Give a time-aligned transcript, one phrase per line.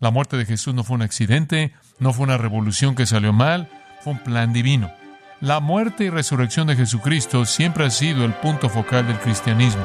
[0.00, 3.68] La muerte de Jesús no fue un accidente, no fue una revolución que salió mal,
[4.00, 4.90] fue un plan divino.
[5.42, 9.84] La muerte y resurrección de Jesucristo siempre ha sido el punto focal del cristianismo,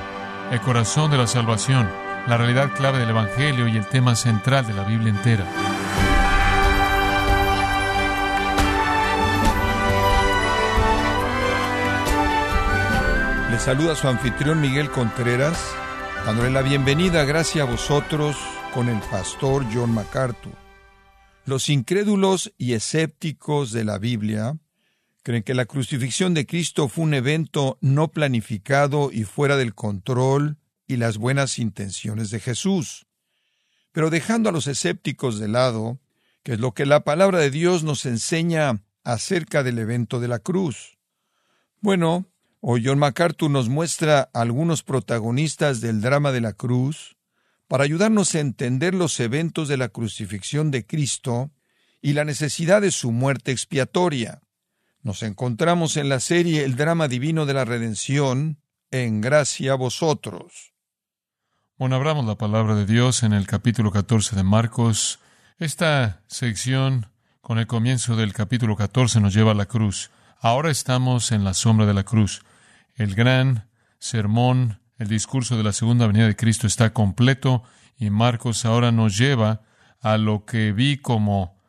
[0.51, 1.89] el corazón de la salvación,
[2.27, 5.43] la realidad clave del Evangelio y el tema central de la Biblia entera.
[13.51, 15.75] Le saluda su anfitrión Miguel Contreras,
[16.25, 18.37] dándole la bienvenida, gracias a vosotros,
[18.75, 20.51] con el pastor John MacArthur.
[21.45, 24.57] Los incrédulos y escépticos de la Biblia
[25.23, 30.57] creen que la crucifixión de Cristo fue un evento no planificado y fuera del control
[30.87, 33.05] y las buenas intenciones de Jesús.
[33.93, 36.01] Pero dejando a los escépticos de lado,
[36.43, 40.39] que es lo que la palabra de Dios nos enseña acerca del evento de la
[40.39, 40.97] cruz.
[41.79, 42.25] Bueno,
[42.59, 47.14] hoy John MacArthur nos muestra algunos protagonistas del drama de la cruz
[47.67, 51.51] para ayudarnos a entender los eventos de la crucifixión de Cristo
[52.01, 54.41] y la necesidad de su muerte expiatoria.
[55.01, 58.59] Nos encontramos en la serie El drama divino de la redención,
[58.91, 60.73] en gracia a vosotros.
[61.77, 65.19] Bueno, abramos la palabra de Dios en el capítulo 14 de Marcos.
[65.57, 67.07] Esta sección,
[67.41, 70.11] con el comienzo del capítulo 14, nos lleva a la cruz.
[70.39, 72.43] Ahora estamos en la sombra de la cruz.
[72.95, 73.67] El gran
[73.99, 77.63] sermón, el discurso de la segunda venida de Cristo está completo
[77.97, 79.61] y Marcos ahora nos lleva
[80.01, 81.59] a lo que vi como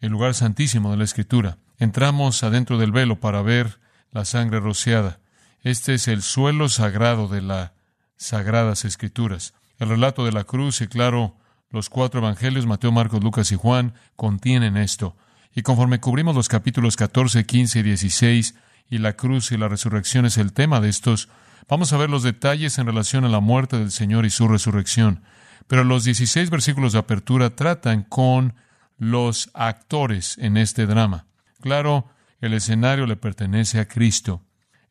[0.00, 1.58] el lugar santísimo de la Escritura.
[1.78, 5.20] Entramos adentro del velo para ver la sangre rociada.
[5.60, 7.74] Este es el suelo sagrado de la
[8.16, 9.54] sagradas escrituras.
[9.78, 11.36] El relato de la cruz y claro,
[11.70, 15.16] los cuatro evangelios, Mateo, Marcos, Lucas y Juan, contienen esto.
[15.54, 18.54] Y conforme cubrimos los capítulos 14, 15 y 16,
[18.88, 21.28] y la cruz y la resurrección es el tema de estos,
[21.68, 25.22] vamos a ver los detalles en relación a la muerte del Señor y su resurrección.
[25.66, 28.54] Pero los 16 versículos de apertura tratan con
[28.98, 31.26] los actores en este drama.
[31.60, 34.42] Claro, el escenario le pertenece a Cristo.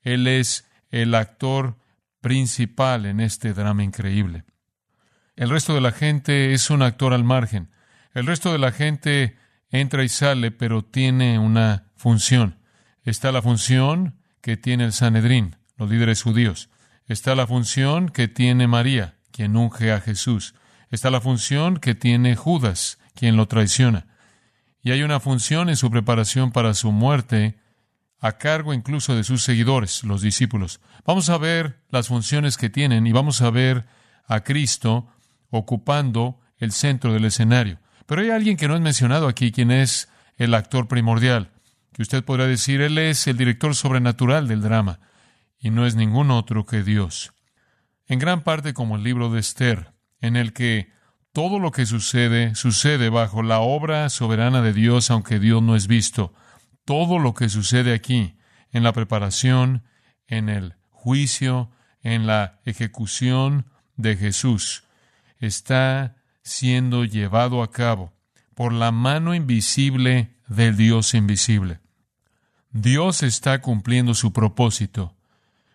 [0.01, 1.77] Él es el actor
[2.21, 4.43] principal en este drama increíble.
[5.35, 7.69] El resto de la gente es un actor al margen.
[8.13, 9.37] El resto de la gente
[9.69, 12.59] entra y sale, pero tiene una función.
[13.03, 16.69] Está la función que tiene el Sanedrín, los líderes judíos.
[17.07, 20.55] Está la función que tiene María, quien unge a Jesús.
[20.89, 24.07] Está la función que tiene Judas, quien lo traiciona.
[24.81, 27.57] Y hay una función en su preparación para su muerte
[28.19, 30.79] a cargo incluso de sus seguidores, los discípulos.
[31.05, 33.85] Vamos a ver las funciones que tienen y vamos a ver
[34.25, 35.07] a Cristo
[35.49, 37.79] ocupando el centro del escenario.
[38.05, 41.51] Pero hay alguien que no es mencionado aquí, quien es el actor primordial,
[41.91, 44.99] que usted podrá decir, él es el director sobrenatural del drama,
[45.63, 47.33] y no es ningún otro que Dios.
[48.05, 50.91] En gran parte como el libro de Esther, en el que
[51.31, 55.87] todo lo que sucede sucede bajo la obra soberana de Dios, aunque Dios no es
[55.87, 56.33] visto
[56.83, 58.35] todo lo que sucede aquí,
[58.71, 59.83] en la preparación,
[60.27, 61.71] en el juicio,
[62.01, 64.83] en la ejecución de Jesús,
[65.39, 68.11] está siendo llevado a cabo
[68.53, 71.79] por la mano invisible del Dios invisible.
[72.71, 75.15] Dios está cumpliendo su propósito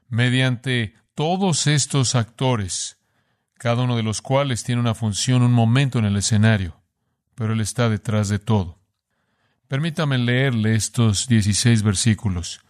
[0.08, 2.98] mediante todos estos actores,
[3.54, 6.80] cada uno de los cuales tiene una función, un momento en el escenario,
[7.34, 8.78] pero Él está detrás de todo.
[9.68, 12.60] Permítame leerle estos 16 versículos.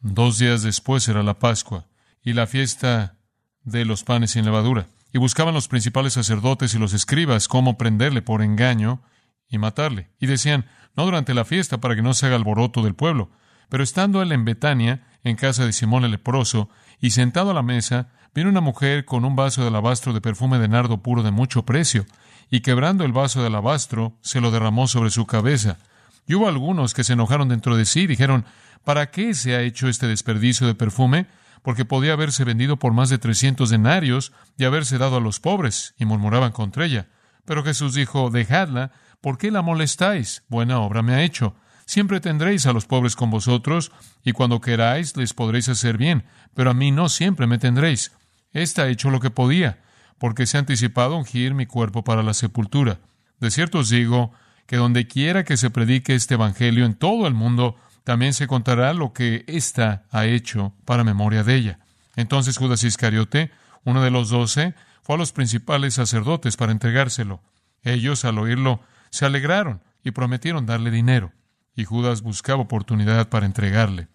[0.00, 1.86] Dos días después era la Pascua
[2.22, 3.16] y la fiesta
[3.64, 4.86] de los panes sin levadura.
[5.12, 9.02] Y buscaban los principales sacerdotes y los escribas cómo prenderle por engaño
[9.48, 10.10] y matarle.
[10.20, 13.30] Y decían, no durante la fiesta para que no se haga alboroto del pueblo.
[13.68, 16.68] Pero estando él en Betania, en casa de Simón el leproso,
[17.00, 20.58] y sentado a la mesa, vino una mujer con un vaso de alabastro de perfume
[20.58, 22.06] de nardo puro de mucho precio,
[22.50, 25.78] y quebrando el vaso de alabastro, se lo derramó sobre su cabeza.
[26.26, 28.44] Y hubo algunos que se enojaron dentro de sí y dijeron,
[28.84, 31.26] ¿para qué se ha hecho este desperdicio de perfume?
[31.62, 35.94] Porque podía haberse vendido por más de trescientos denarios y haberse dado a los pobres,
[35.98, 37.08] y murmuraban contra ella.
[37.44, 40.44] Pero Jesús dijo, dejadla, ¿por qué la molestáis?
[40.48, 41.54] Buena obra me ha hecho.
[41.86, 43.92] Siempre tendréis a los pobres con vosotros,
[44.24, 48.12] y cuando queráis les podréis hacer bien, pero a mí no siempre me tendréis.
[48.52, 49.82] Esta ha hecho lo que podía,
[50.18, 52.98] porque se ha anticipado ungir mi cuerpo para la sepultura.
[53.38, 54.32] De cierto os digo,
[54.66, 58.92] que donde quiera que se predique este Evangelio en todo el mundo, también se contará
[58.92, 61.78] lo que ésta ha hecho para memoria de ella.
[62.16, 63.50] Entonces Judas Iscariote,
[63.84, 67.40] uno de los doce, fue a los principales sacerdotes para entregárselo.
[67.82, 68.80] Ellos, al oírlo,
[69.10, 71.32] se alegraron y prometieron darle dinero,
[71.76, 74.08] y Judas buscaba oportunidad para entregarle.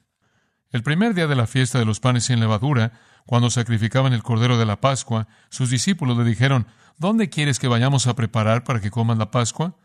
[0.71, 2.93] El primer día de la fiesta de los panes sin levadura,
[3.25, 6.67] cuando sacrificaban el cordero de la Pascua, sus discípulos le dijeron,
[6.97, 9.75] ¿Dónde quieres que vayamos a preparar para que coman la Pascua?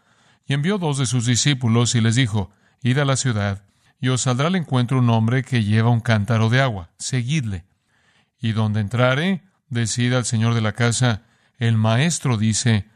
[0.47, 2.51] Y envió dos de sus discípulos y les dijo,
[2.83, 3.65] Id a la ciudad,
[4.01, 7.65] y os saldrá al encuentro un hombre que lleva un cántaro de agua, seguidle.
[8.39, 11.23] Y donde entrare, decida al señor de la casa,
[11.59, 12.87] el maestro dice,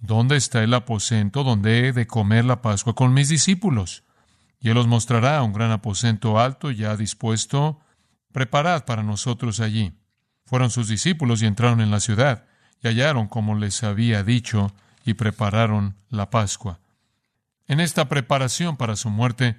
[0.00, 4.04] ¿dónde está el aposento donde he de comer la Pascua con mis discípulos?
[4.60, 7.80] Y él os mostrará un gran aposento alto ya dispuesto,
[8.32, 9.94] preparad para nosotros allí.
[10.44, 12.44] Fueron sus discípulos y entraron en la ciudad,
[12.82, 14.72] y hallaron como les había dicho,
[15.04, 16.80] y prepararon la Pascua.
[17.66, 19.56] En esta preparación para su muerte,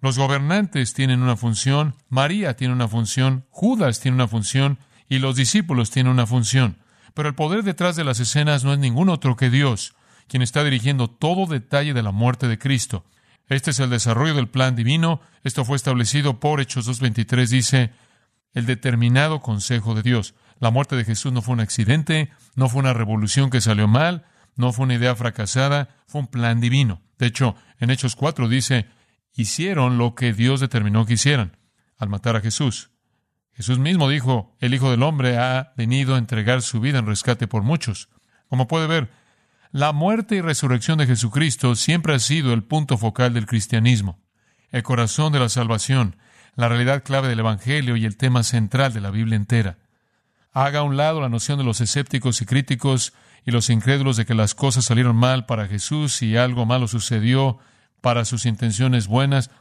[0.00, 4.78] los gobernantes tienen una función, María tiene una función, Judas tiene una función
[5.08, 6.78] y los discípulos tienen una función.
[7.14, 9.94] Pero el poder detrás de las escenas no es ningún otro que Dios,
[10.28, 13.04] quien está dirigiendo todo detalle de la muerte de Cristo.
[13.50, 15.20] Este es el desarrollo del plan divino.
[15.42, 17.90] Esto fue establecido por Hechos 2.23, dice,
[18.52, 20.34] el determinado consejo de Dios.
[20.60, 24.24] La muerte de Jesús no fue un accidente, no fue una revolución que salió mal,
[24.54, 27.02] no fue una idea fracasada, fue un plan divino.
[27.18, 28.86] De hecho, en Hechos 4 dice,
[29.34, 31.56] hicieron lo que Dios determinó que hicieran
[31.98, 32.90] al matar a Jesús.
[33.52, 37.48] Jesús mismo dijo, el Hijo del Hombre ha venido a entregar su vida en rescate
[37.48, 38.08] por muchos.
[38.48, 39.10] Como puede ver,
[39.72, 44.18] la muerte y resurrección de Jesucristo siempre ha sido el punto focal del cristianismo,
[44.70, 46.16] el corazón de la salvación,
[46.56, 49.78] la realidad clave del Evangelio y el tema central de la Biblia entera.
[50.52, 53.12] Haga a un lado la noción de los escépticos y críticos
[53.46, 57.58] y los incrédulos de que las cosas salieron mal para Jesús y algo malo sucedió
[58.00, 59.52] para sus intenciones buenas.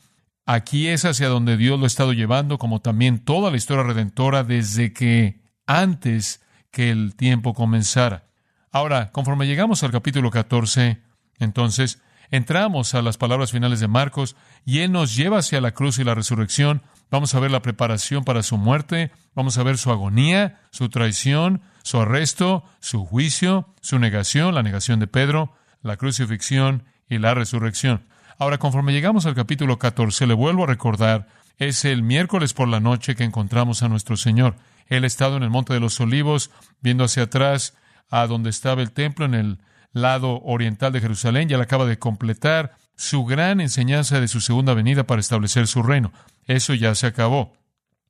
[0.48, 4.44] Aquí es hacia donde Dios lo ha estado llevando, como también toda la historia redentora
[4.44, 6.42] desde que antes
[6.72, 8.29] que el tiempo comenzara.
[8.72, 11.02] Ahora, conforme llegamos al capítulo 14,
[11.40, 15.98] entonces entramos a las palabras finales de Marcos y Él nos lleva hacia la cruz
[15.98, 16.84] y la resurrección.
[17.10, 21.64] Vamos a ver la preparación para su muerte, vamos a ver su agonía, su traición,
[21.82, 28.06] su arresto, su juicio, su negación, la negación de Pedro, la crucifixión y la resurrección.
[28.38, 31.28] Ahora, conforme llegamos al capítulo 14, le vuelvo a recordar,
[31.58, 34.58] es el miércoles por la noche que encontramos a nuestro Señor.
[34.86, 36.52] Él ha estado en el Monte de los Olivos,
[36.82, 37.74] viendo hacia atrás
[38.10, 39.60] a donde estaba el templo en el
[39.92, 44.74] lado oriental de Jerusalén, ya le acaba de completar su gran enseñanza de su segunda
[44.74, 46.12] venida para establecer su reino.
[46.46, 47.54] Eso ya se acabó.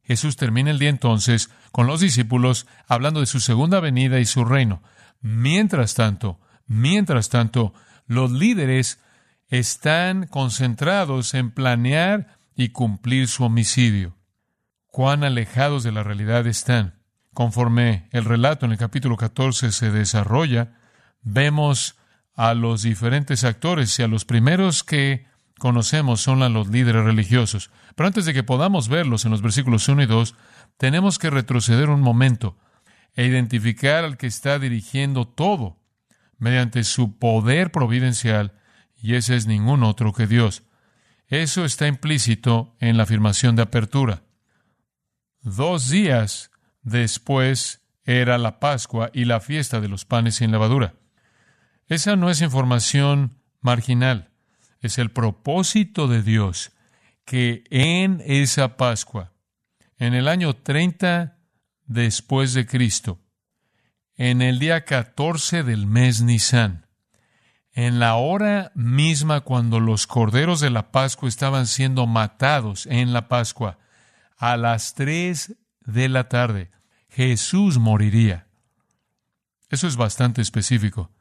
[0.04, 4.44] Jesús termina el día entonces con los discípulos hablando de su segunda venida y su
[4.44, 4.82] reino.
[5.22, 7.74] Mientras tanto, mientras tanto,
[8.08, 9.00] los líderes
[9.50, 14.18] están concentrados en planear y cumplir su homicidio.
[14.88, 16.99] Cuán alejados de la realidad están.
[17.40, 20.74] Conforme el relato en el capítulo 14 se desarrolla,
[21.22, 21.96] vemos
[22.36, 25.26] a los diferentes actores y a los primeros que
[25.58, 27.72] conocemos son los líderes religiosos.
[27.96, 30.36] Pero antes de que podamos verlos en los versículos 1 y 2,
[30.76, 32.58] tenemos que retroceder un momento
[33.16, 35.78] e identificar al que está dirigiendo todo
[36.40, 38.52] mediante su poder providencial
[38.98, 40.64] y ese es ningún otro que Dios.
[41.30, 44.24] Eso está implícito en la afirmación de apertura.
[45.42, 46.52] Dos días
[46.82, 50.96] después era la Pascua y la fiesta de los panes sin levadura.
[51.88, 54.30] Esa no es información marginal,
[54.82, 56.72] es el propósito de Dios
[57.26, 59.34] que en esa Pascua,
[59.98, 61.38] en el año 30
[61.86, 63.20] después de Cristo,
[64.16, 66.88] en el día 14 del mes Nisan,
[67.72, 73.28] en la hora misma cuando los corderos de la Pascua estaban siendo matados en la
[73.28, 73.78] Pascua,
[74.38, 75.56] a las tres
[75.94, 76.72] de la tarde,
[77.10, 78.48] Jesús moriría.
[79.70, 81.12] Eso es bastante específico.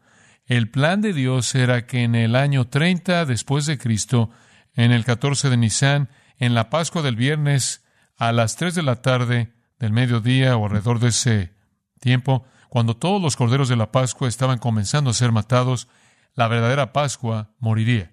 [0.46, 4.30] El plan de Dios era que en el año 30 después de Cristo,
[4.74, 6.08] en el 14 de Nisan,
[6.38, 7.84] en la Pascua del viernes,
[8.16, 11.52] a las tres de la tarde del mediodía o alrededor de ese
[12.00, 15.88] tiempo, cuando todos los corderos de la Pascua estaban comenzando a ser matados,
[16.34, 18.12] la verdadera Pascua moriría.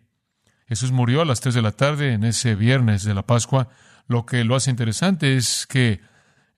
[0.67, 3.69] Jesús murió a las tres de la tarde en ese viernes de la Pascua.
[4.07, 6.01] Lo que lo hace interesante es que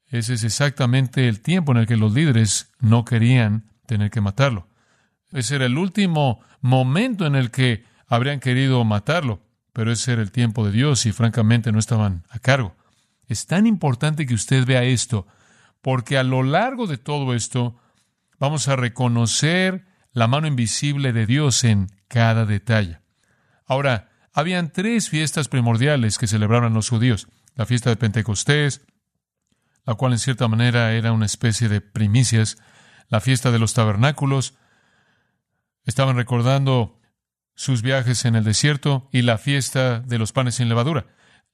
[0.10, 4.68] ese es exactamente el tiempo en el que los líderes no querían tener que matarlo.
[5.32, 9.42] Ese era el último momento en el que habrían querido matarlo,
[9.74, 12.76] pero ese era el tiempo de Dios y francamente no estaban a cargo.
[13.28, 15.28] Es tan importante que usted vea esto,
[15.82, 17.78] porque a lo largo de todo esto
[18.40, 23.00] vamos a reconocer la mano invisible de Dios en cada detalle.
[23.66, 27.28] Ahora, habían tres fiestas primordiales que celebraban los judíos.
[27.56, 28.86] La fiesta de Pentecostés,
[29.88, 32.58] la cual en cierta manera era una especie de primicias,
[33.08, 34.54] la fiesta de los tabernáculos,
[35.86, 37.00] estaban recordando
[37.56, 41.08] sus viajes en el desierto y la fiesta de los panes sin levadura.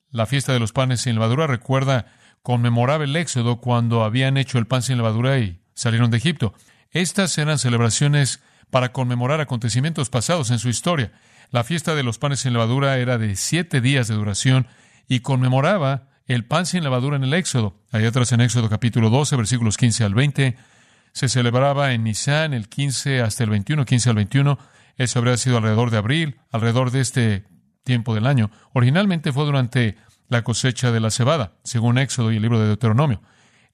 [0.09, 2.07] La fiesta de los panes sin levadura recuerda,
[2.41, 6.55] conmemoraba el éxodo cuando habían hecho el pan sin levadura y salieron de Egipto.
[6.89, 11.11] Estas eran celebraciones para conmemorar acontecimientos pasados en su historia.
[11.51, 14.65] La fiesta de los panes sin levadura era de siete días de duración
[15.07, 17.75] y conmemoraba el pan sin levadura en el Éxodo.
[17.91, 20.55] Hay atrás en Éxodo capítulo 12, versículos 15 al 20.
[21.11, 24.59] Se celebraba en Nisan el 15 hasta el 21, 15 al 21.
[24.97, 27.43] Eso habría sido alrededor de abril, alrededor de este
[27.83, 28.51] tiempo del año.
[28.73, 29.97] Originalmente fue durante
[30.29, 33.21] la cosecha de la cebada, según Éxodo y el libro de Deuteronomio.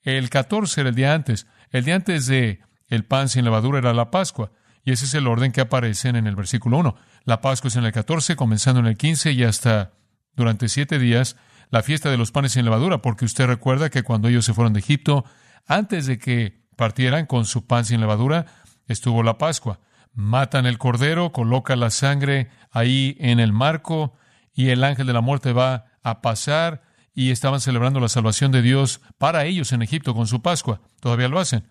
[0.01, 1.45] El 14 era el día antes.
[1.71, 4.51] El día antes de el pan sin levadura era la Pascua.
[4.83, 6.95] Y ese es el orden que aparece en el versículo 1.
[7.25, 9.91] La Pascua es en el 14, comenzando en el 15 y hasta
[10.35, 11.35] durante siete días
[11.69, 14.73] la fiesta de los panes sin levadura, porque usted recuerda que cuando ellos se fueron
[14.73, 15.25] de Egipto,
[15.67, 18.45] antes de que partieran con su pan sin levadura,
[18.87, 19.79] estuvo la Pascua.
[20.13, 24.15] Matan el cordero, colocan la sangre ahí en el marco
[24.53, 26.81] y el ángel de la muerte va a pasar
[27.13, 30.81] y estaban celebrando la salvación de Dios para ellos en Egipto con su Pascua.
[30.99, 31.67] Todavía lo hacen.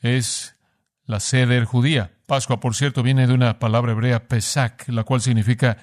[0.00, 0.56] Es
[1.04, 2.12] la seder judía.
[2.26, 5.76] Pascua, por cierto, viene de una palabra hebrea, Pesach, la cual significa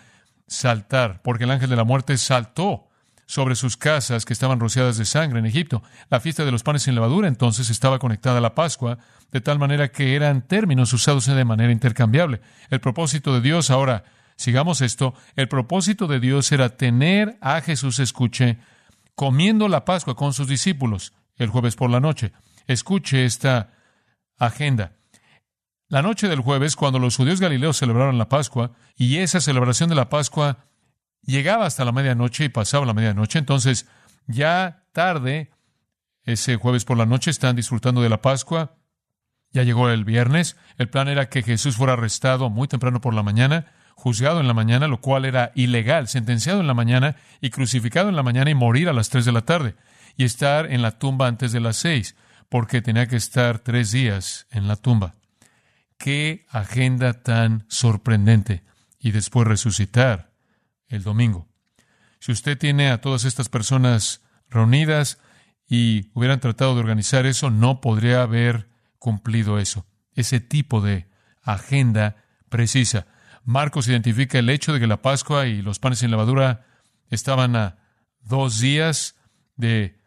[0.48, 2.90] saltar, porque el ángel de la muerte saltó
[3.34, 5.82] sobre sus casas que estaban rociadas de sangre en Egipto.
[6.12, 9.00] La fiesta de los panes sin levadura entonces estaba conectada a la Pascua,
[9.32, 12.42] de tal manera que eran términos usados de manera intercambiable.
[12.70, 14.04] El propósito de Dios, ahora,
[14.36, 18.60] sigamos esto, el propósito de Dios era tener a Jesús, escuche,
[19.16, 22.34] comiendo la Pascua con sus discípulos el jueves por la noche.
[22.68, 23.72] Escuche esta
[24.38, 24.92] agenda.
[25.88, 29.96] La noche del jueves, cuando los judíos galileos celebraron la Pascua, y esa celebración de
[29.96, 30.68] la Pascua
[31.24, 33.88] llegaba hasta la medianoche y pasaba la medianoche, entonces
[34.28, 35.52] ya tarde,
[36.24, 38.78] ese jueves por la noche, están disfrutando de la Pascua,
[39.52, 43.24] ya llegó el viernes, el plan era que Jesús fuera arrestado muy temprano por la
[43.24, 48.10] mañana, juzgado en la mañana, lo cual era ilegal, sentenciado en la mañana y crucificado
[48.10, 49.76] en la mañana y morir a las tres de la tarde,
[50.18, 52.16] y estar en la tumba antes de las seis,
[52.50, 55.16] porque tenía que estar tres días en la tumba.
[55.98, 58.64] Qué agenda tan sorprendente.
[59.00, 60.33] Y después resucitar
[60.94, 61.48] el domingo.
[62.20, 65.18] Si usted tiene a todas estas personas reunidas
[65.68, 68.70] y hubieran tratado de organizar eso, no podría haber
[69.00, 69.86] cumplido eso.
[70.16, 71.08] Ese tipo de
[71.42, 73.08] agenda precisa.
[73.44, 76.66] Marcos identifica el hecho de que la Pascua y los panes sin levadura
[77.10, 77.78] estaban a
[78.22, 79.16] dos días
[79.58, 80.00] de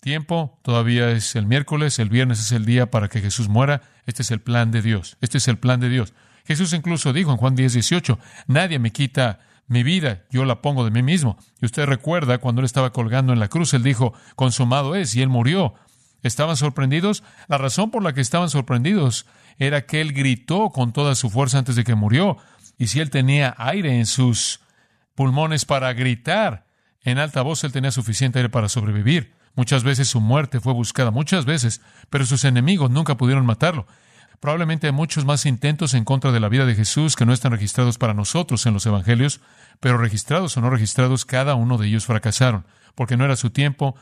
[0.00, 3.82] tiempo, todavía es el miércoles, el viernes es el día para que Jesús muera.
[4.04, 5.16] Este es el plan de Dios.
[5.20, 6.12] Este es el plan de Dios.
[6.44, 10.84] Jesús incluso dijo en Juan 10, 18, nadie me quita mi vida, yo la pongo
[10.84, 11.38] de mí mismo.
[11.60, 15.22] Y usted recuerda cuando él estaba colgando en la cruz, él dijo, consumado es, y
[15.22, 15.74] él murió.
[16.22, 17.22] ¿Estaban sorprendidos?
[17.48, 19.26] La razón por la que estaban sorprendidos
[19.58, 22.38] era que él gritó con toda su fuerza antes de que murió.
[22.78, 24.60] Y si él tenía aire en sus
[25.14, 26.66] pulmones para gritar
[27.02, 29.34] en alta voz, él tenía suficiente aire para sobrevivir.
[29.54, 31.80] Muchas veces su muerte fue buscada, muchas veces,
[32.10, 33.86] pero sus enemigos nunca pudieron matarlo.
[34.40, 37.52] Probablemente hay muchos más intentos en contra de la vida de Jesús que no están
[37.52, 39.40] registrados para nosotros en los Evangelios,
[39.80, 43.96] pero registrados o no registrados, cada uno de ellos fracasaron, porque no era su tiempo,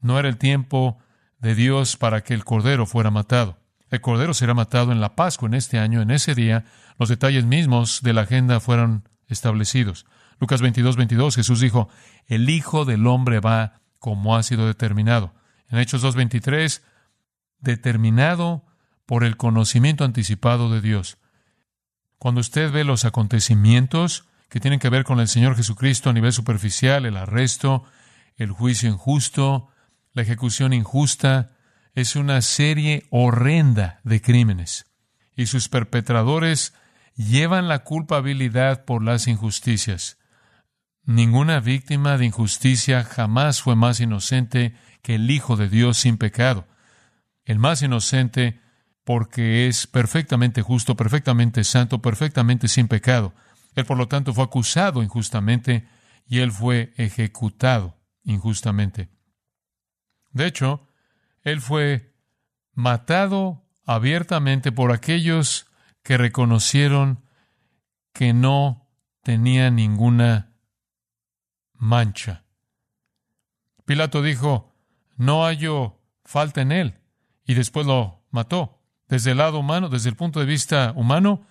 [0.00, 0.98] no era el tiempo
[1.38, 3.58] de Dios para que el Cordero fuera matado.
[3.90, 6.64] El Cordero será matado en la Pascua en este año, en ese día,
[6.98, 10.06] los detalles mismos de la agenda fueron establecidos.
[10.40, 11.88] Lucas 22, 22, Jesús dijo,
[12.26, 15.32] el Hijo del Hombre va como ha sido determinado.
[15.70, 16.82] En Hechos 2.23,
[17.58, 18.64] determinado
[19.06, 21.18] por el conocimiento anticipado de Dios.
[22.18, 26.32] Cuando usted ve los acontecimientos que tienen que ver con el Señor Jesucristo a nivel
[26.32, 27.84] superficial, el arresto,
[28.36, 29.68] el juicio injusto,
[30.12, 31.50] la ejecución injusta,
[31.94, 34.86] es una serie horrenda de crímenes.
[35.36, 36.74] Y sus perpetradores
[37.16, 40.18] llevan la culpabilidad por las injusticias.
[41.04, 46.66] Ninguna víctima de injusticia jamás fue más inocente que el Hijo de Dios sin pecado.
[47.44, 48.60] El más inocente
[49.04, 53.34] porque es perfectamente justo, perfectamente santo, perfectamente sin pecado.
[53.74, 55.86] Él, por lo tanto, fue acusado injustamente
[56.26, 59.10] y él fue ejecutado injustamente.
[60.32, 60.88] De hecho,
[61.42, 62.14] él fue
[62.72, 65.66] matado abiertamente por aquellos
[66.02, 67.24] que reconocieron
[68.12, 68.88] que no
[69.22, 70.56] tenía ninguna
[71.74, 72.44] mancha.
[73.84, 74.74] Pilato dijo,
[75.16, 77.00] no hallo falta en él,
[77.44, 78.83] y después lo mató.
[79.08, 81.46] Desde el lado humano, desde el punto de vista humano,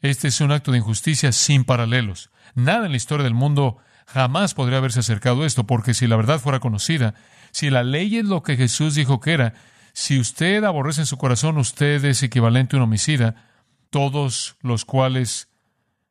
[0.00, 2.30] este es un acto de injusticia sin paralelos.
[2.54, 6.16] Nada en la historia del mundo jamás podría haberse acercado a esto, porque si la
[6.16, 7.14] verdad fuera conocida,
[7.50, 9.54] si la ley es lo que Jesús dijo que era,
[9.92, 13.50] si usted aborrece en su corazón, usted es equivalente a un homicida,
[13.90, 15.48] todos los cuales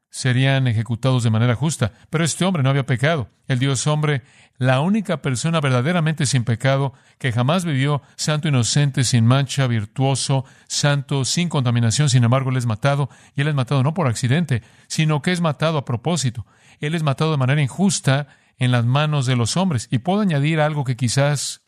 [0.10, 1.94] serían ejecutados de manera justa.
[2.10, 3.30] Pero este hombre no había pecado.
[3.48, 4.22] El Dios hombre,
[4.62, 11.26] la única persona verdaderamente sin pecado que jamás vivió, santo, inocente, sin mancha, virtuoso, santo,
[11.26, 13.10] sin contaminación, sin embargo, él es matado.
[13.36, 16.46] Y él es matado no por accidente, sino que es matado a propósito.
[16.80, 18.28] Él es matado de manera injusta
[18.60, 19.88] en las manos de los hombres.
[19.90, 21.64] Y puedo añadir algo que quizás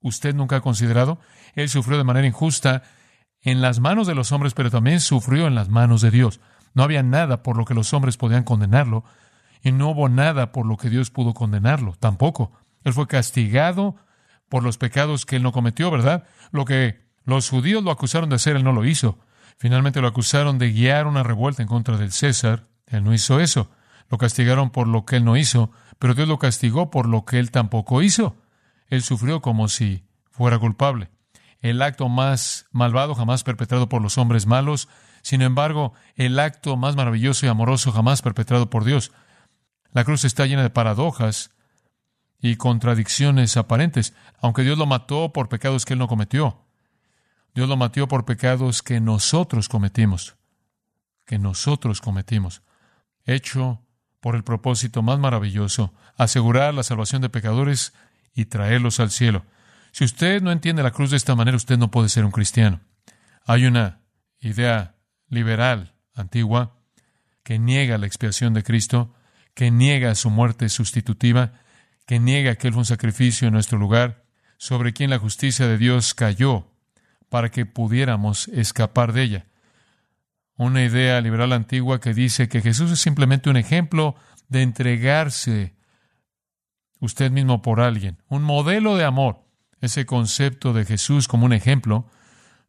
[0.00, 1.18] usted nunca ha considerado.
[1.56, 2.84] Él sufrió de manera injusta
[3.40, 6.38] en las manos de los hombres, pero también sufrió en las manos de Dios.
[6.74, 9.02] No había nada por lo que los hombres podían condenarlo,
[9.64, 12.52] y no hubo nada por lo que Dios pudo condenarlo, tampoco.
[12.84, 13.96] Él fue castigado
[14.50, 16.24] por los pecados que él no cometió, ¿verdad?
[16.52, 19.18] Lo que los judíos lo acusaron de hacer, él no lo hizo.
[19.56, 23.70] Finalmente lo acusaron de guiar una revuelta en contra del César, él no hizo eso.
[24.10, 27.38] Lo castigaron por lo que él no hizo, pero Dios lo castigó por lo que
[27.38, 28.36] él tampoco hizo.
[28.88, 31.08] Él sufrió como si fuera culpable.
[31.62, 34.88] El acto más malvado jamás perpetrado por los hombres malos
[35.24, 39.10] sin embargo, el acto más maravilloso y amoroso jamás perpetrado por Dios.
[39.94, 41.52] La cruz está llena de paradojas
[42.40, 46.66] y contradicciones aparentes, aunque Dios lo mató por pecados que él no cometió.
[47.54, 50.34] Dios lo mató por pecados que nosotros cometimos,
[51.24, 52.62] que nosotros cometimos,
[53.24, 53.80] hecho
[54.20, 57.94] por el propósito más maravilloso, asegurar la salvación de pecadores
[58.34, 59.44] y traerlos al cielo.
[59.92, 62.80] Si usted no entiende la cruz de esta manera, usted no puede ser un cristiano.
[63.46, 64.00] Hay una
[64.40, 64.96] idea
[65.28, 66.76] liberal antigua
[67.44, 69.14] que niega la expiación de Cristo,
[69.54, 71.52] que niega su muerte sustitutiva,
[72.06, 74.24] que niega que Él fue un sacrificio en nuestro lugar,
[74.58, 76.70] sobre quien la justicia de Dios cayó
[77.28, 79.46] para que pudiéramos escapar de ella.
[80.56, 84.14] Una idea liberal antigua que dice que Jesús es simplemente un ejemplo
[84.48, 85.74] de entregarse
[87.00, 89.44] usted mismo por alguien, un modelo de amor.
[89.80, 92.08] Ese concepto de Jesús como un ejemplo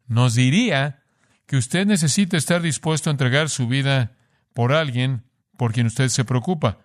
[0.06, 1.04] nos diría
[1.46, 4.16] que usted necesita estar dispuesto a entregar su vida
[4.52, 5.22] por alguien
[5.56, 6.78] por quien usted se preocupa.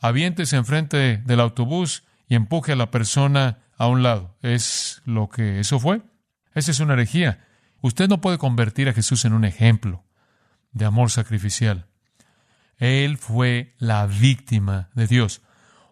[0.00, 4.36] Aviéntese enfrente del autobús y empuje a la persona a un lado.
[4.42, 6.02] ¿Es lo que eso fue?
[6.54, 7.46] Esa es una herejía.
[7.80, 10.04] Usted no puede convertir a Jesús en un ejemplo
[10.72, 11.86] de amor sacrificial.
[12.78, 15.42] Él fue la víctima de Dios.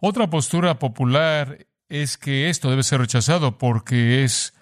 [0.01, 4.55] Otra postura popular es que esto debe ser rechazado porque es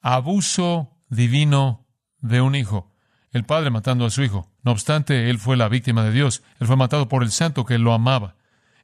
[0.00, 1.86] abuso divino
[2.18, 2.93] de un hijo,
[3.34, 4.48] el padre matando a su hijo.
[4.62, 6.44] No obstante, él fue la víctima de Dios.
[6.60, 8.36] Él fue matado por el santo que lo amaba.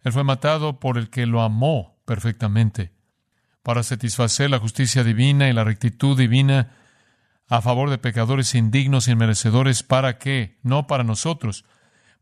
[0.03, 2.93] Él fue matado por el que lo amó perfectamente,
[3.63, 6.73] para satisfacer la justicia divina y la rectitud divina
[7.47, 9.85] a favor de pecadores indignos y merecedores.
[9.85, 10.59] ¿Para qué?
[10.65, 11.65] No para nosotros,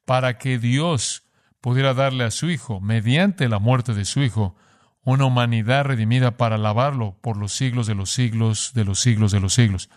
[0.04, 1.24] para que Dios
[1.62, 4.54] pudiera darle a su Hijo, mediante la muerte de su Hijo,
[5.02, 9.40] una humanidad redimida para alabarlo por los siglos de los siglos de los siglos de
[9.40, 9.88] los siglos.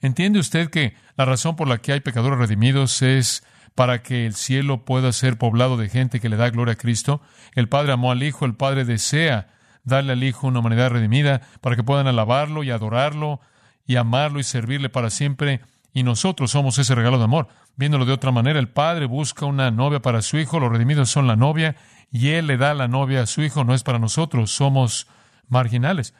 [0.00, 4.34] ¿Entiende usted que la razón por la que hay pecadores redimidos es para que el
[4.34, 7.20] cielo pueda ser poblado de gente que le da gloria a Cristo?
[7.54, 9.48] El Padre amó al Hijo, el Padre desea
[9.84, 13.40] darle al Hijo una humanidad redimida para que puedan alabarlo y adorarlo
[13.86, 15.60] y amarlo y servirle para siempre.
[15.92, 17.48] Y nosotros somos ese regalo de amor.
[17.76, 21.26] Viéndolo de otra manera, el Padre busca una novia para su Hijo, los redimidos son
[21.26, 21.76] la novia,
[22.10, 25.08] y Él le da la novia a su Hijo, no es para nosotros, somos
[25.48, 26.14] marginales.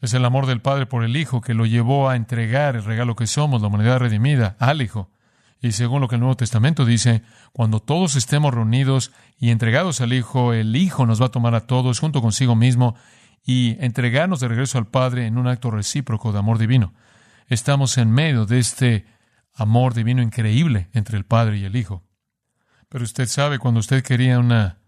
[0.00, 3.16] Es el amor del Padre por el Hijo que lo llevó a entregar el regalo
[3.16, 5.10] que somos, la humanidad redimida, al Hijo.
[5.60, 10.12] Y según lo que el Nuevo Testamento dice, cuando todos estemos reunidos y entregados al
[10.12, 12.94] Hijo, el Hijo nos va a tomar a todos junto consigo mismo
[13.44, 16.94] y entregarnos de regreso al Padre en un acto recíproco de amor divino.
[17.48, 19.06] Estamos en medio de este
[19.52, 22.04] amor divino increíble entre el Padre y el Hijo.
[22.88, 24.78] Pero usted sabe, cuando usted quería una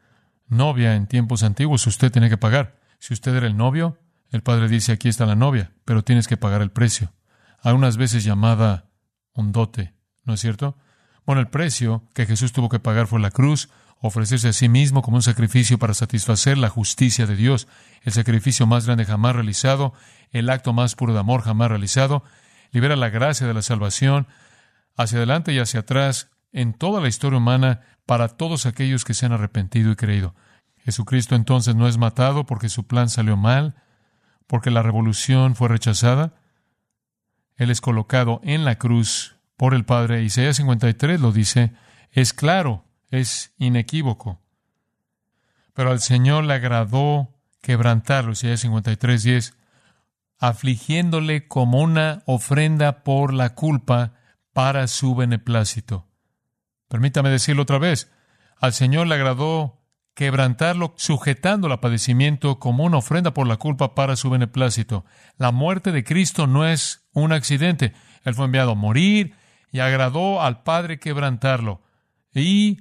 [0.46, 2.79] novia en tiempos antiguos, usted tenía que pagar.
[3.01, 3.99] Si usted era el novio,
[4.30, 7.12] el padre dice, aquí está la novia, pero tienes que pagar el precio.
[7.60, 8.90] Algunas veces llamada
[9.32, 10.76] un dote, ¿no es cierto?
[11.26, 13.68] Bueno, el precio que Jesús tuvo que pagar fue la cruz,
[14.00, 17.68] ofrecerse a sí mismo como un sacrificio para satisfacer la justicia de Dios,
[18.02, 19.92] el sacrificio más grande jamás realizado,
[20.30, 22.24] el acto más puro de amor jamás realizado,
[22.72, 24.26] libera la gracia de la salvación
[24.96, 29.26] hacia adelante y hacia atrás en toda la historia humana para todos aquellos que se
[29.26, 30.34] han arrepentido y creído.
[30.78, 33.76] Jesucristo entonces no es matado porque su plan salió mal,
[34.50, 36.34] porque la revolución fue rechazada.
[37.54, 40.24] Él es colocado en la cruz por el Padre.
[40.24, 41.72] Isaías 53 lo dice,
[42.10, 44.40] es claro, es inequívoco.
[45.72, 49.56] Pero al Señor le agradó quebrantarlo, Isaías 53, 10,
[50.38, 54.14] afligiéndole como una ofrenda por la culpa
[54.52, 56.08] para su beneplácito.
[56.88, 58.10] Permítame decirlo otra vez,
[58.56, 59.79] al Señor le agradó
[60.20, 65.06] quebrantarlo, sujetándolo a padecimiento como una ofrenda por la culpa para su beneplácito.
[65.38, 67.94] La muerte de Cristo no es un accidente.
[68.24, 69.33] Él fue enviado a morir
[69.72, 71.80] y agradó al Padre quebrantarlo.
[72.35, 72.80] Y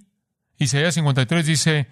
[0.57, 1.87] Isaías 53 dice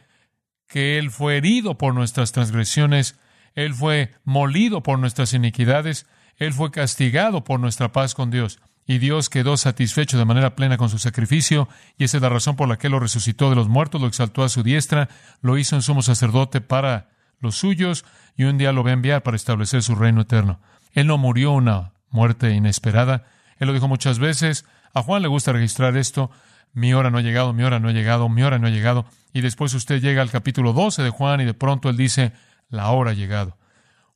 [0.68, 3.18] que Él fue herido por nuestras transgresiones,
[3.56, 8.60] Él fue molido por nuestras iniquidades, Él fue castigado por nuestra paz con Dios.
[8.88, 12.56] Y Dios quedó satisfecho de manera plena con su sacrificio, y esa es la razón
[12.56, 15.10] por la que lo resucitó de los muertos, lo exaltó a su diestra,
[15.42, 18.06] lo hizo en sumo sacerdote para los suyos,
[18.38, 20.60] y un día lo va a enviar para establecer su reino eterno.
[20.94, 23.26] Él no murió una muerte inesperada.
[23.60, 24.66] Él lo dijo muchas veces.
[24.94, 26.32] A Juan le gusta registrar esto.
[26.74, 29.06] Mi hora no ha llegado, mi hora no ha llegado, mi hora no ha llegado.
[29.34, 32.34] Y después usted llega al capítulo 12 de Juan y de pronto él dice,
[32.70, 33.58] la hora ha llegado.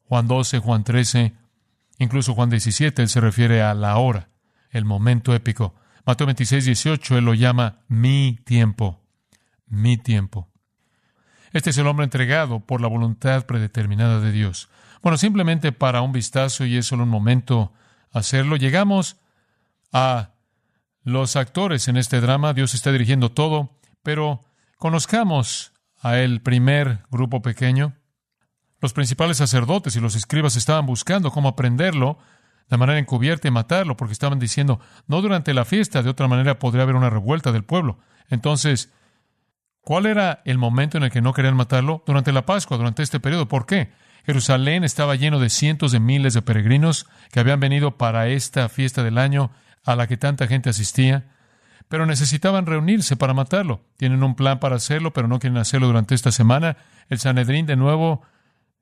[0.05, 1.33] Juan 12, Juan 13,
[1.99, 4.29] incluso Juan 17, él se refiere a la hora,
[4.71, 5.75] el momento épico.
[6.05, 9.01] Mateo 26, 18, él lo llama mi tiempo,
[9.67, 10.49] mi tiempo.
[11.53, 14.69] Este es el hombre entregado por la voluntad predeterminada de Dios.
[15.01, 17.73] Bueno, simplemente para un vistazo, y es solo un momento
[18.11, 19.17] hacerlo, llegamos
[19.91, 20.31] a
[21.03, 22.53] los actores en este drama.
[22.53, 24.41] Dios está dirigiendo todo, pero
[24.77, 27.95] conozcamos a el primer grupo pequeño.
[28.79, 32.17] Los principales sacerdotes y los escribas estaban buscando cómo aprenderlo
[32.71, 36.57] de manera encubierta y matarlo, porque estaban diciendo, no durante la fiesta, de otra manera
[36.57, 37.99] podría haber una revuelta del pueblo.
[38.29, 38.93] Entonces,
[39.81, 42.01] ¿cuál era el momento en el que no querían matarlo?
[42.07, 43.49] Durante la Pascua, durante este periodo.
[43.49, 43.91] ¿Por qué?
[44.25, 49.03] Jerusalén estaba lleno de cientos de miles de peregrinos que habían venido para esta fiesta
[49.03, 49.51] del año
[49.83, 51.25] a la que tanta gente asistía,
[51.89, 53.81] pero necesitaban reunirse para matarlo.
[53.97, 56.77] Tienen un plan para hacerlo, pero no quieren hacerlo durante esta semana.
[57.09, 58.21] El Sanedrín, de nuevo,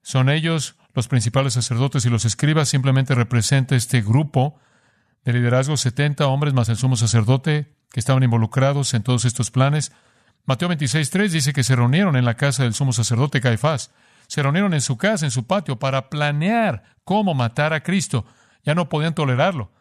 [0.02, 4.60] son ellos, los principales sacerdotes y los escribas, simplemente representa este grupo
[5.24, 9.92] de liderazgo, 70 hombres más el sumo sacerdote que estaban involucrados en todos estos planes.
[10.46, 13.92] Mateo 26.3 dice que se reunieron en la casa del sumo sacerdote Caifás.
[14.28, 18.26] Se reunieron en su casa, en su patio, para planear cómo matar a Cristo.
[18.64, 19.72] Ya no podían tolerarlo.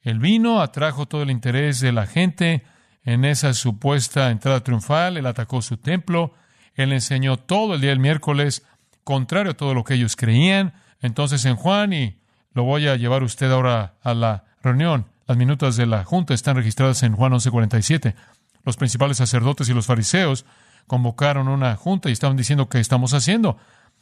[0.00, 2.64] El vino atrajo todo el interés de la gente
[3.04, 5.16] en esa supuesta entrada triunfal.
[5.16, 6.34] Él atacó su templo.
[6.74, 8.64] Él enseñó todo el día del miércoles,
[9.06, 10.74] contrario a todo lo que ellos creían.
[11.00, 12.18] Entonces en Juan, y
[12.52, 16.56] lo voy a llevar usted ahora a la reunión, las minutas de la junta están
[16.56, 18.16] registradas en Juan 11:47.
[18.64, 20.44] Los principales sacerdotes y los fariseos
[20.88, 23.58] convocaron una junta y estaban diciendo, ¿qué estamos haciendo?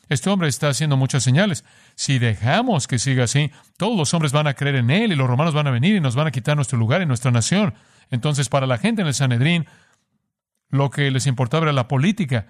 [0.09, 1.64] Este hombre está haciendo muchas señales.
[1.97, 5.29] Si dejamos que siga así, todos los hombres van a creer en él y los
[5.29, 7.75] romanos van a venir y nos van a quitar nuestro lugar en nuestra nación.
[8.11, 9.67] Entonces, para la gente en el Sanedrín,
[10.71, 12.47] lo que les importaba era la política.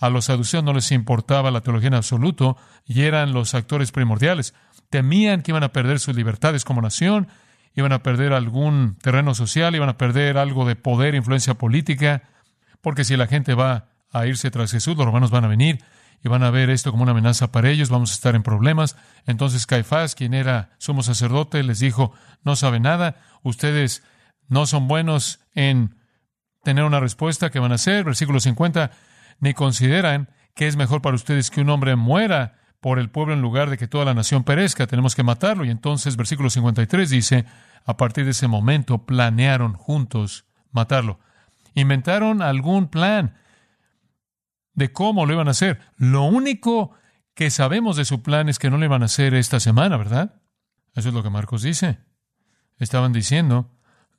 [0.00, 4.54] A los saduceos no les importaba la teología en absoluto y eran los actores primordiales.
[4.88, 7.28] Temían que iban a perder sus libertades como nación,
[7.74, 12.22] iban a perder algún terreno social, iban a perder algo de poder, influencia política,
[12.80, 15.84] porque si la gente va a irse tras Jesús, los romanos van a venir
[16.24, 18.96] y van a ver esto como una amenaza para ellos, vamos a estar en problemas.
[19.26, 24.02] Entonces Caifás, quien era sumo sacerdote, les dijo, no sabe nada, ustedes
[24.48, 25.96] no son buenos en
[26.64, 28.04] tener una respuesta, ¿qué van a hacer?
[28.04, 28.90] Versículo 50,
[29.40, 33.42] ni consideran que es mejor para ustedes que un hombre muera por el pueblo en
[33.42, 35.64] lugar de que toda la nación perezca, tenemos que matarlo.
[35.64, 37.46] Y entonces versículo 53 dice,
[37.84, 41.18] a partir de ese momento planearon juntos matarlo.
[41.74, 43.36] Inventaron algún plan
[44.74, 45.80] de cómo lo iban a hacer.
[45.96, 46.92] Lo único
[47.34, 50.40] que sabemos de su plan es que no lo iban a hacer esta semana, ¿verdad?
[50.94, 51.98] Eso es lo que Marcos dice.
[52.78, 53.70] Estaban diciendo,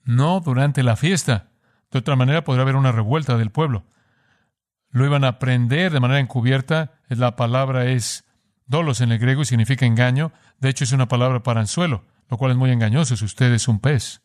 [0.03, 1.49] no durante la fiesta.
[1.91, 3.85] De otra manera podría haber una revuelta del pueblo.
[4.91, 6.93] Lo iban a aprender de manera encubierta.
[7.07, 8.25] La palabra es
[8.65, 10.31] dolos en el griego y significa engaño.
[10.59, 13.67] De hecho, es una palabra para anzuelo, lo cual es muy engañoso si usted es
[13.67, 14.21] un pez.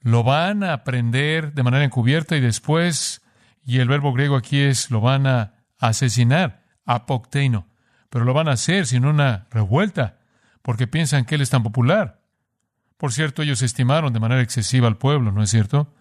[0.00, 3.22] Lo van a aprender de manera encubierta y después
[3.64, 7.68] y el verbo griego aquí es lo van a asesinar, apocteino,
[8.08, 10.18] pero lo van a hacer sin una revuelta,
[10.62, 12.20] porque piensan que él es tan popular.
[12.96, 15.94] Por cierto, ellos estimaron de manera excesiva al pueblo, ¿no es cierto?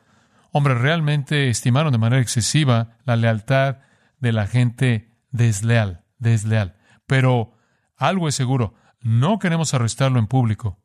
[0.51, 3.77] Hombres, realmente estimaron de manera excesiva la lealtad
[4.19, 6.75] de la gente desleal, desleal.
[7.05, 7.53] Pero
[7.97, 10.79] algo es seguro, no queremos arrestarlo en público.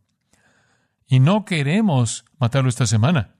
[1.06, 3.34] Y no queremos matarlo esta semana.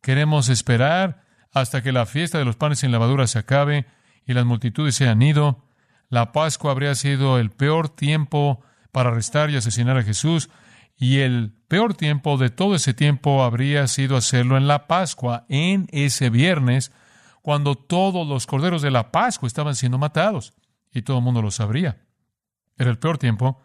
[0.00, 3.86] Queremos esperar hasta que la fiesta de los panes sin levadura se acabe
[4.26, 5.66] y las multitudes se han ido.
[6.08, 10.50] La Pascua habría sido el peor tiempo para arrestar y asesinar a Jesús,
[11.02, 15.88] y el peor tiempo de todo ese tiempo habría sido hacerlo en la Pascua, en
[15.90, 16.92] ese viernes,
[17.42, 20.54] cuando todos los corderos de la Pascua estaban siendo matados,
[20.92, 21.98] y todo el mundo lo sabría.
[22.78, 23.60] Era el peor tiempo,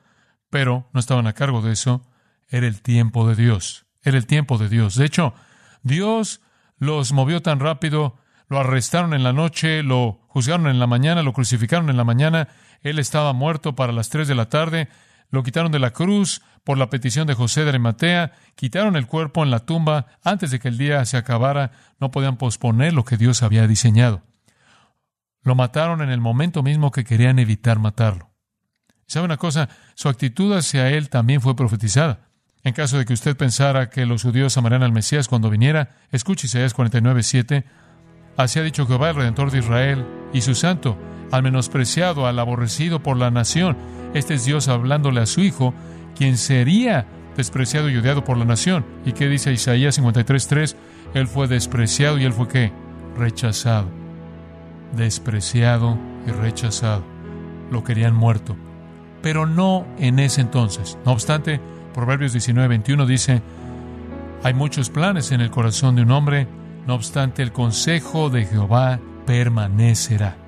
[0.50, 2.10] pero no estaban a cargo de eso,
[2.48, 4.96] era el tiempo de Dios, era el tiempo de Dios.
[4.96, 5.36] De hecho,
[5.84, 6.42] Dios
[6.80, 11.34] los movió tan rápido, lo arrestaron en la noche, lo juzgaron en la mañana, lo
[11.34, 12.48] crucificaron en la mañana,
[12.82, 14.90] él estaba muerto para las tres de la tarde,
[15.30, 19.44] lo quitaron de la cruz por la petición de José de Arimatea, quitaron el cuerpo
[19.44, 23.18] en la tumba antes de que el día se acabara, no podían posponer lo que
[23.18, 24.24] Dios había diseñado.
[25.44, 28.32] Lo mataron en el momento mismo que querían evitar matarlo.
[29.06, 29.70] ¿Sabe una cosa?
[29.96, 32.28] Su actitud hacia él también fue profetizada.
[32.64, 36.48] En caso de que usted pensara que los judíos amarían al Mesías cuando viniera, escuche
[36.48, 37.64] Isaías 49, 7.
[38.36, 40.98] Así ha dicho Jehová, el Redentor de Israel, y su santo,
[41.32, 43.78] al menospreciado, al aborrecido por la nación.
[44.14, 45.74] Este es Dios hablándole a su Hijo,
[46.16, 48.86] quien sería despreciado y odiado por la nación.
[49.06, 50.76] ¿Y qué dice Isaías 53, 3?
[51.14, 52.72] Él fue despreciado y él fue qué?
[53.16, 53.88] Rechazado.
[54.96, 57.04] Despreciado y rechazado.
[57.72, 58.56] Lo querían muerto.
[59.22, 60.98] Pero no en ese entonces.
[61.06, 61.60] No obstante,
[61.94, 63.42] Proverbios 19, 21 dice,
[64.44, 66.48] hay muchos planes en el corazón de un hombre,
[66.86, 70.47] no obstante el consejo de Jehová permanecerá.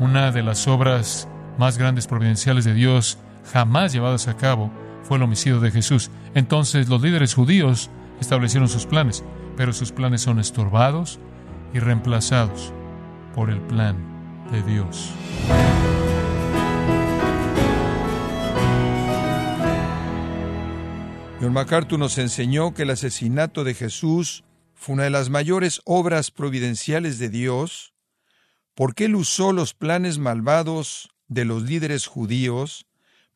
[0.00, 3.18] Una de las obras más grandes providenciales de Dios
[3.52, 4.70] jamás llevadas a cabo
[5.02, 6.10] fue el homicidio de Jesús.
[6.34, 9.22] Entonces los líderes judíos establecieron sus planes,
[9.58, 11.20] pero sus planes son estorbados
[11.74, 12.72] y reemplazados
[13.34, 13.94] por el plan
[14.50, 15.10] de Dios.
[21.42, 26.30] John MacArthur nos enseñó que el asesinato de Jesús fue una de las mayores obras
[26.30, 27.89] providenciales de Dios,
[28.80, 32.86] porque Él usó los planes malvados de los líderes judíos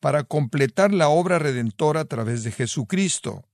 [0.00, 3.44] para completar la obra redentora a través de Jesucristo.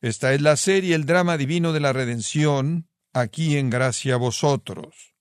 [0.00, 5.14] Esta es la serie El drama divino de la redención, aquí en Gracia a vosotros.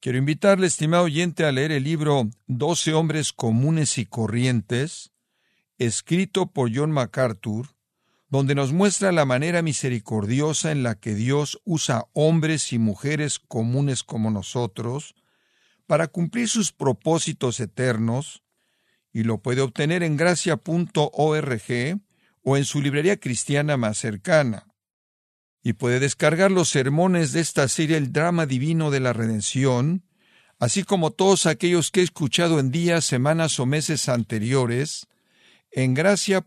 [0.00, 5.12] Quiero invitarle, estimado oyente, a leer el libro Doce hombres comunes y corrientes,
[5.78, 7.68] escrito por John MacArthur,
[8.32, 14.02] donde nos muestra la manera misericordiosa en la que Dios usa hombres y mujeres comunes
[14.02, 15.14] como nosotros
[15.86, 18.42] para cumplir sus propósitos eternos,
[19.12, 22.00] y lo puede obtener en gracia.org
[22.42, 24.66] o en su librería cristiana más cercana.
[25.62, 30.06] Y puede descargar los sermones de esta serie El drama divino de la redención,
[30.58, 35.06] así como todos aquellos que he escuchado en días, semanas o meses anteriores,
[35.70, 36.46] en gracia.org.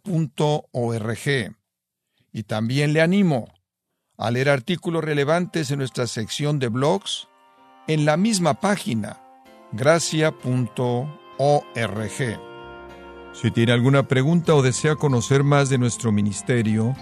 [2.36, 3.48] Y también le animo
[4.18, 7.30] a leer artículos relevantes en nuestra sección de blogs
[7.88, 9.22] en la misma página,
[9.72, 10.36] gracia.org.
[13.32, 16.94] Si tiene alguna pregunta o desea conocer más de nuestro ministerio,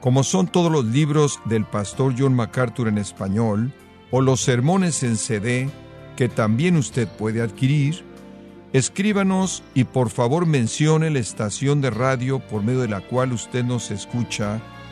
[0.00, 3.72] como son todos los libros del pastor John MacArthur en español
[4.10, 5.70] o los sermones en CD
[6.16, 8.04] que también usted puede adquirir,
[8.72, 13.64] Escríbanos y por favor mencione la estación de radio por medio de la cual usted
[13.64, 14.62] nos escucha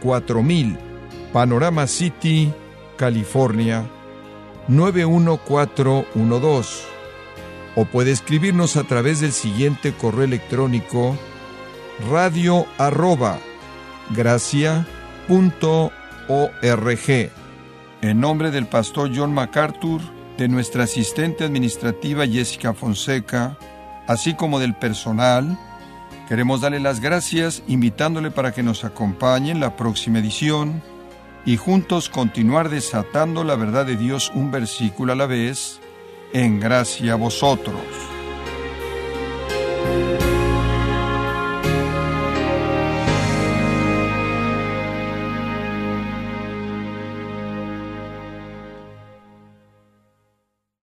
[0.00, 0.76] 4000,
[1.32, 2.52] Panorama City,
[2.96, 3.86] California
[4.68, 6.84] 91412.
[7.76, 11.16] O puede escribirnos a través del siguiente correo electrónico
[12.10, 13.38] radio arroba
[18.02, 20.00] En nombre del pastor John MacArthur,
[20.38, 23.58] de nuestra asistente administrativa Jessica Fonseca,
[24.06, 25.58] así como del personal,
[26.28, 30.82] queremos darle las gracias invitándole para que nos acompañe en la próxima edición
[31.44, 35.80] y juntos continuar desatando la verdad de Dios un versículo a la vez,
[36.32, 38.15] en gracia a vosotros.